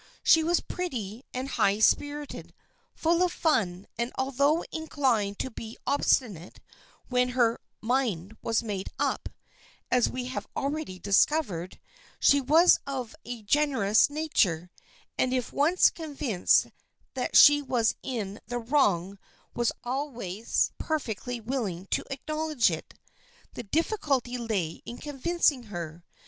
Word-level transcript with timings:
She 0.23 0.43
was 0.43 0.61
pretty 0.61 1.23
and 1.31 1.47
high 1.47 1.77
spirited, 1.77 2.55
full 2.95 3.21
of 3.21 3.31
fun, 3.31 3.85
and 3.99 4.11
although 4.17 4.65
inclined 4.71 5.37
to 5.37 5.51
be 5.51 5.77
obstinate 5.85 6.59
when 7.09 7.29
her" 7.37 7.59
mind 7.81 8.35
was 8.41 8.63
made 8.63 8.89
up," 8.97 9.29
as 9.91 10.09
we 10.09 10.25
have 10.25 10.47
already 10.57 10.97
discovered, 10.97 11.79
she 12.19 12.41
was 12.41 12.79
of 12.87 13.13
a 13.25 13.43
generous 13.43 14.09
nature, 14.09 14.71
and 15.19 15.35
if 15.35 15.53
once 15.53 15.91
convinced 15.91 16.69
that 17.13 17.35
she 17.37 17.61
was 17.61 17.93
in 18.01 18.39
the 18.47 18.57
wrong 18.57 19.19
was 19.53 19.71
always 19.83 20.71
perfectly 20.79 21.39
willing 21.39 21.85
to 21.91 22.03
acknowledge 22.09 22.71
it. 22.71 22.95
The 23.53 23.61
difficulty 23.61 24.39
lay 24.39 24.81
in 24.83 24.97
convincing 24.97 25.65
her. 25.65 26.03